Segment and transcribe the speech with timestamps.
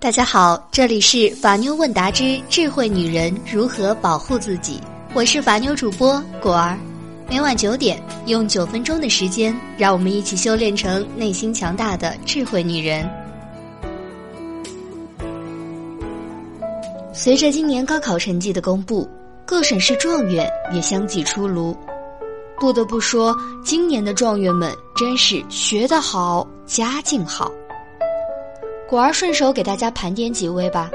[0.00, 4.80] 大家好，这里是法妞问答之智慧女人如何保护自己，
[5.12, 6.78] 我是法妞主播果儿。
[7.28, 13.10] 每晚九点，用九分钟的时间，让我们一起修炼成内心强大的智慧女人。
[17.12, 19.06] 随着今年高考成绩的公布，
[19.44, 21.76] 各省市状元也相继出炉。
[22.60, 27.50] 不得不说，今年的状元们真是学得好，家境好。
[28.88, 30.90] 果儿顺手给大家盘点几位吧。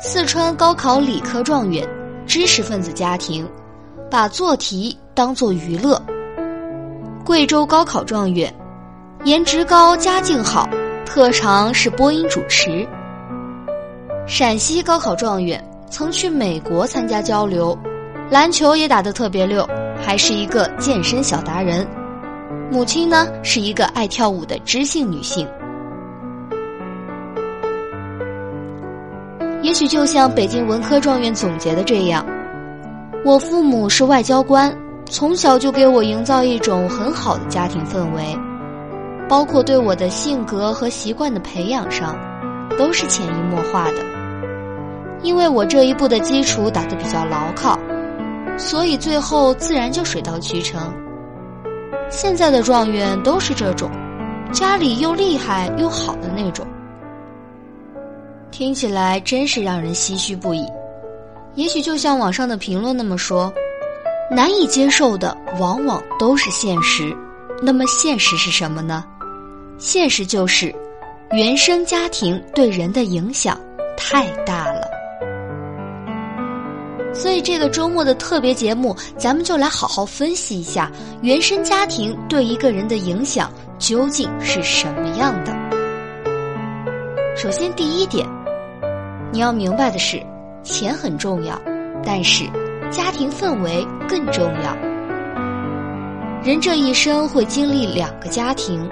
[0.00, 1.86] 四川高考理科状元，
[2.26, 3.46] 知识分子家庭，
[4.10, 6.00] 把做题当做娱乐。
[7.26, 8.50] 贵州高考状元，
[9.24, 10.66] 颜值高，家境好，
[11.04, 12.88] 特长是播音主持。
[14.26, 17.78] 陕西高考状元，曾去美国参加交流，
[18.30, 19.68] 篮球也打得特别溜，
[20.02, 21.86] 还是一个健身小达人。
[22.70, 25.46] 母亲呢，是一个爱跳舞的知性女性。
[29.68, 32.24] 也许就像北京文科状元总结的这样，
[33.22, 38.34] 我父母是外交官，从小就给我营造一种很好的家庭氛围，
[39.28, 42.16] 包括对我的性格和习惯的培养上，
[42.78, 43.96] 都是潜移默化的。
[45.20, 47.78] 因为我这一步的基础打得比较牢靠，
[48.56, 50.80] 所以最后自然就水到渠成。
[52.08, 53.90] 现在的状元都是这种，
[54.50, 56.66] 家里又厉害又好的那种。
[58.50, 60.66] 听起来真是让人唏嘘不已。
[61.54, 63.52] 也许就像网上的评论那么说，
[64.30, 67.16] 难以接受的往往都是现实。
[67.60, 69.04] 那么现实是什么呢？
[69.78, 70.72] 现实就是
[71.32, 73.60] 原生家庭对人的影响
[73.96, 74.82] 太大了。
[77.12, 85.52] 所以这个周末的特别节目，咱们就来好好分析一下原生家庭对一个人的影响究竟是什么样的。
[87.36, 88.37] 首先，第一点。
[89.30, 90.22] 你要明白的是，
[90.62, 91.60] 钱很重要，
[92.04, 92.44] 但是
[92.90, 94.74] 家庭氛围更重要。
[96.42, 98.88] 人这一生会经历两个家庭，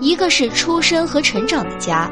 [0.00, 2.10] 一个是出生和成长的家，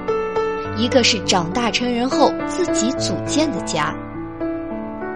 [0.76, 3.94] 一个是长大成人后自己组建的家。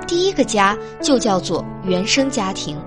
[0.07, 2.79] 第一个家就叫做原生家庭。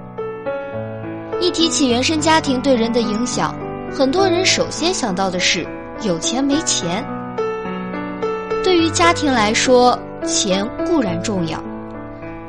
[1.40, 3.54] 一提起原生家庭对人的影响，
[3.92, 5.64] 很多人首先想到的是
[6.02, 7.06] 有钱没钱。
[8.68, 11.58] 对于家庭来说，钱固然重要，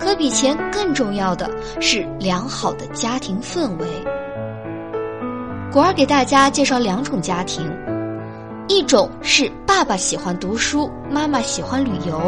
[0.00, 1.48] 可比钱更重要的
[1.80, 3.86] 是良好的家庭氛围。
[5.70, 7.72] 果儿给大家介绍两种家庭，
[8.66, 12.20] 一种是爸爸喜欢读书，妈妈喜欢旅游，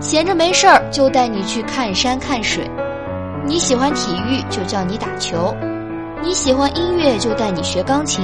[0.00, 2.62] 闲着没事儿就带你去看山看水；
[3.46, 5.56] 你喜欢体育就叫你打球，
[6.22, 8.22] 你喜欢音乐就带你学钢琴。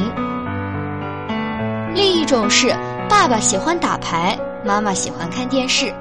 [1.94, 2.68] 另一种是
[3.08, 4.38] 爸爸喜欢打牌。
[4.64, 5.92] 妈妈喜欢看电视，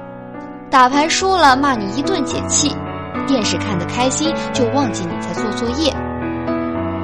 [0.70, 2.74] 打牌输了骂你一顿解气，
[3.26, 5.94] 电视看得开心就忘记你在做作业。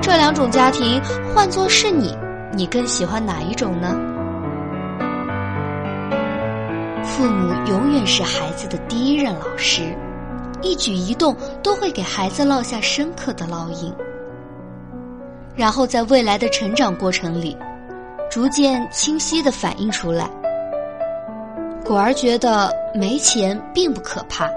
[0.01, 0.99] 这两种家庭
[1.35, 2.17] 换做是你，
[2.55, 3.95] 你更喜欢哪一种呢？
[7.05, 9.83] 父母永远是孩子的第一任老师，
[10.63, 13.93] 一举一动都会给孩子烙下深刻的烙印，
[15.55, 17.55] 然后在未来的成长过程里，
[18.31, 20.27] 逐渐清晰的反映出来。
[21.91, 24.49] 果儿觉得没钱并不可怕，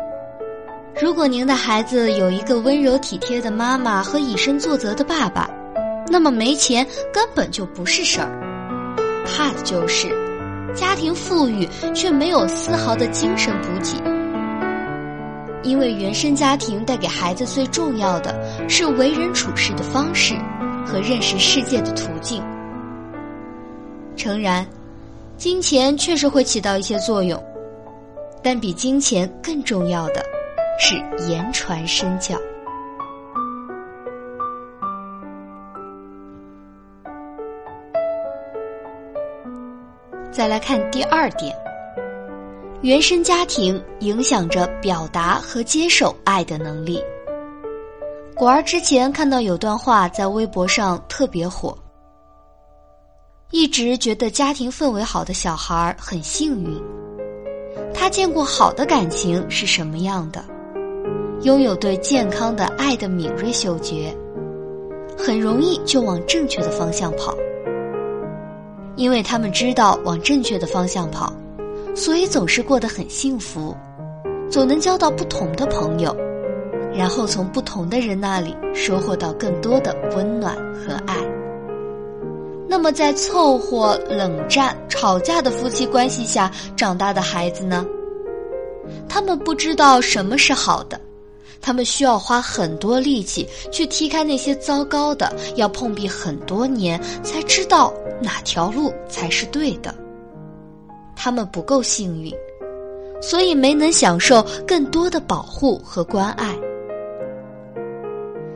[1.02, 5.50] 如果您的孩子有一个温柔体贴的妈妈和以身作则的爸爸，
[6.12, 8.30] 那么没钱根本就不是事儿。
[9.26, 10.10] 怕的就是
[10.76, 13.98] 家庭富裕却没有丝毫的精神补给，
[15.64, 18.40] 因为原生家庭带给孩子最重要的
[18.70, 20.36] 是为人处事的方式
[20.86, 22.44] 和认识世界的途径。
[24.16, 24.64] 诚然。
[25.38, 27.42] 金钱确实会起到一些作用，
[28.42, 30.24] 但比金钱更重要的
[30.80, 30.96] 是
[31.28, 32.38] 言传身教。
[40.32, 41.54] 再来看第二点，
[42.82, 47.04] 原生家庭影响着表达和接受爱的能力。
[48.34, 51.78] 果儿之前看到有段话在微博上特别火。
[53.54, 56.82] 一直觉得家庭氛围好的小孩很幸运，
[57.94, 60.44] 他见过好的感情是什么样的，
[61.44, 64.12] 拥有对健康的爱的敏锐嗅觉，
[65.16, 67.38] 很容易就往正确的方向跑。
[68.96, 71.32] 因为他们知道往正确的方向跑，
[71.94, 73.78] 所以总是过得很幸福，
[74.50, 76.18] 总能交到不同的朋友，
[76.92, 81.18] 然后从不同的人那里收获到更多的温暖和爱。
[82.74, 87.86] 那么在凑合、冷战、吵架的夫妻关系下长大的孩子呢？
[89.08, 91.00] 他们不知道什么是好的，
[91.62, 99.94] 他们需要花很多力气去踢开那些糟糕的，要碰壁很多年才知道哪条路才是对的。
[101.16, 102.34] 他们不够幸运，
[103.22, 106.58] 所以没能享受更多的保护和关爱，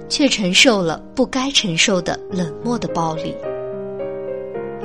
[0.10, 3.36] 却承受了不该承受的冷漠的暴力。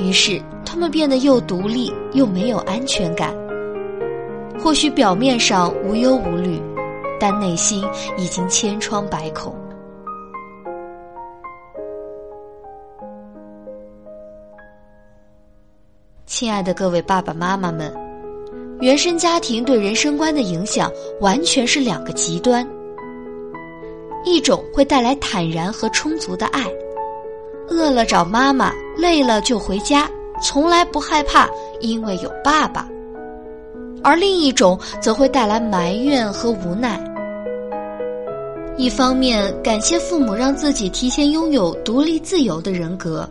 [0.03, 3.35] 于是，他们变得又独立又没有安全感。
[4.61, 6.61] 或许表面上无忧无虑，
[7.19, 7.85] 但内心
[8.17, 9.55] 已经千疮百孔。
[16.27, 17.93] 亲爱的各位爸爸妈妈们，
[18.81, 20.91] 原生家庭对人生观的影响
[21.21, 22.67] 完全是两个极端。
[24.25, 26.65] 一种会带来坦然和充足的爱，
[27.69, 28.73] 饿了找妈妈，
[29.03, 30.09] 累了就回家，
[30.41, 31.51] 从来不害怕，
[31.81, 32.87] 因为有爸爸；
[34.01, 37.03] 而另一种则会带来埋怨和无奈。
[38.77, 43.29] 一方面感谢父母让自己提前拥有独立自由的人格。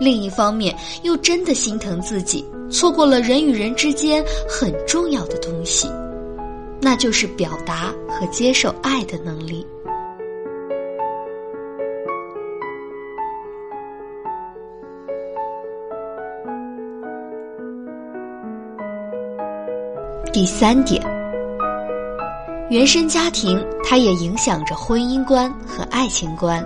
[0.00, 0.74] 另一方面，
[1.04, 5.88] 又真的心疼自己错过了人与人之间很重要的东西，
[6.80, 9.64] 那就是表达和接受爱的能力。
[20.34, 21.00] 第三点，
[22.68, 26.60] 原生家庭它也影响着婚姻观和爱情观。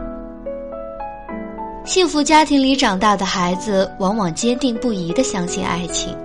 [1.84, 6.16] 幸福家庭里长大的孩子，往往坚定不移的相信爱情，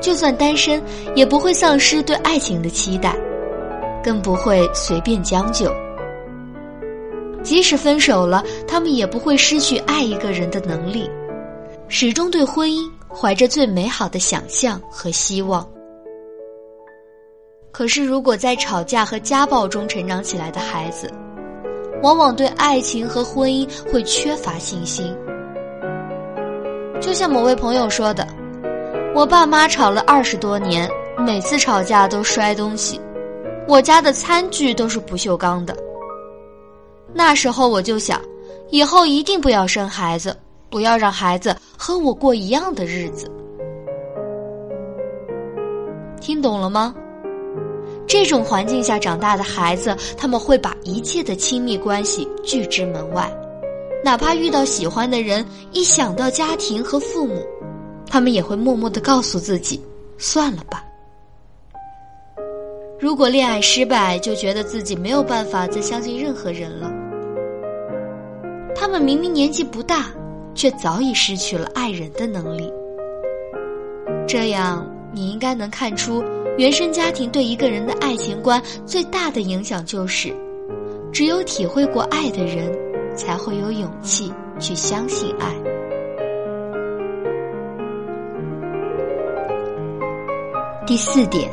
[0.00, 0.82] 就算单身，
[1.14, 3.14] 也不会丧失对爱情的期待，
[4.02, 5.70] 更不会随便将就。
[7.42, 11.10] 即使分手了，他们也不会失去爱一个人的能力，
[11.88, 15.62] 始终对婚姻怀着最美好的想象和希望。
[17.74, 21.12] 可是，如果在吵架和家暴中成长起来的孩子，
[22.04, 25.12] 往往对爱情和婚姻会缺乏信心，
[27.00, 28.24] 就像某位朋友说的
[29.12, 30.88] ：“我爸妈吵了二十多年，
[31.18, 33.00] 每次吵架都摔东西，
[33.66, 35.76] 我家的餐具都是不锈钢的。”
[37.12, 38.20] 那时候我就想，
[38.70, 40.36] 以后一定不要生孩子，
[40.70, 43.28] 不要让孩子和我过一样的日子。
[46.20, 46.94] 听懂了吗？
[48.06, 53.30] 这种环境下长大的孩子，他们会把一切的亲密关系拒之门外，
[54.04, 57.42] 哪怕遇到喜欢的人，一想到家庭和父母，
[58.06, 59.82] 他们也会默默的告诉自己：
[60.18, 60.84] 算了吧。
[63.00, 66.92] 如果恋爱失败，就觉得自己没有办法再相信任何人了。
[68.74, 70.06] 他们明明年纪不大，
[70.54, 72.72] 却早已失去了爱人的能力。
[74.26, 76.22] 这样，你应该能看出。
[76.56, 80.32] 原生家庭对一个人的爱情观最大的影响就是，
[81.12, 82.72] 只有体会过爱的人，
[83.16, 85.52] 才会有勇气去相信爱。
[90.86, 91.50] 第四点，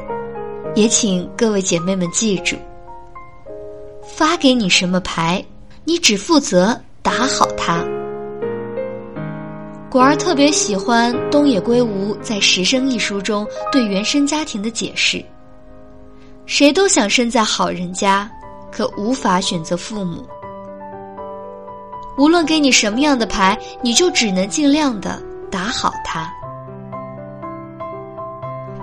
[0.75, 2.55] 也请各位姐妹们记住：
[4.03, 5.43] 发给你什么牌，
[5.83, 7.83] 你只负责打好它。
[9.91, 15.21] 果儿特别喜欢东野圭吾在《十生》一书中对原生家庭的解释。
[16.45, 18.31] 谁都想生在好人家，
[18.71, 20.25] 可无法选择父母。
[22.17, 25.21] 无论给你什么样的牌，你就只能尽量的
[25.51, 26.31] 打好它。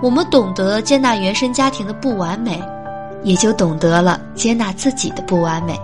[0.03, 2.63] 我们懂得接纳原生家庭的不完美，
[3.23, 5.75] 也就懂得了接纳自己的不完美。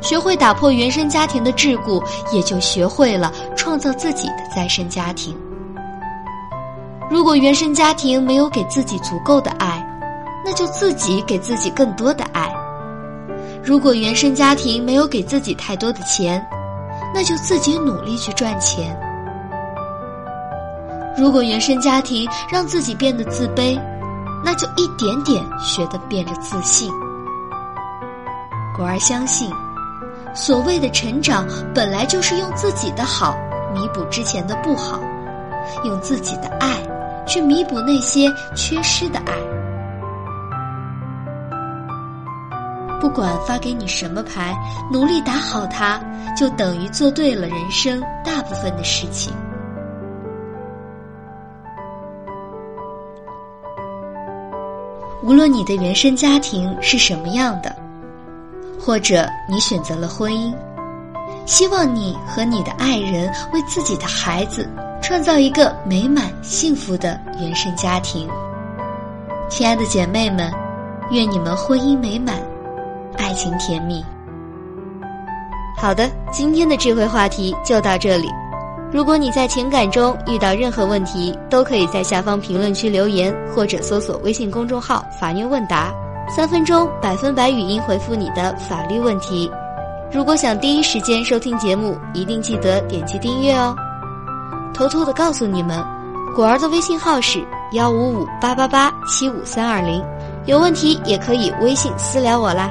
[0.00, 2.02] 学会打破原生家庭的桎梏，
[2.32, 5.36] 也就学会了创造自己的再生家庭。
[7.10, 9.86] 如果原生家庭没有给自己足够的爱，
[10.44, 12.48] 那就自己给自己更多的爱；
[13.62, 16.44] 如果原生家庭没有给自己太多的钱，
[17.12, 18.96] 那就自己努力去赚钱；
[21.18, 23.78] 如果原生家庭让自己变得自卑，
[24.44, 26.90] 那就一点点学的变得自信。
[28.76, 29.52] 果儿相信。
[30.34, 33.36] 所谓的成长，本来就是用自己的好
[33.74, 35.00] 弥补之前的不好，
[35.84, 36.76] 用自己的爱
[37.26, 39.32] 去弥补那些缺失的爱。
[43.00, 44.54] 不管发给你什么牌，
[44.92, 45.98] 努力打好它，
[46.36, 49.32] 就等于做对了人生大部分的事情。
[55.22, 57.74] 无论你的原生家庭是什么样的。
[58.90, 60.52] 或者你选择了婚姻，
[61.46, 64.68] 希望你和你的爱人为自己的孩子
[65.00, 68.28] 创造一个美满幸福的原生家庭。
[69.48, 70.52] 亲爱的姐妹们，
[71.12, 72.34] 愿你们婚姻美满，
[73.16, 74.04] 爱情甜蜜。
[75.76, 78.28] 好的，今天的智慧话题就到这里。
[78.90, 85.94] 如果你在情感中遇到任何问题，都可以在下方评论区留言，或者搜索微信公众号“法院问答”，
[86.34, 89.50] 三分钟百分百语音回复你的法律问题。
[90.12, 93.74] 如果想第一时间收听节目，一定记得点击订阅哦。
[94.72, 95.84] 偷偷的告诉你们，
[96.34, 100.02] 果儿的微信号是幺五五八八八七五三二零，
[100.46, 102.70] 有问题也可以微信私聊我啦。